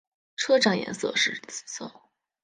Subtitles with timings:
[0.35, 1.91] 车站颜色是紫色。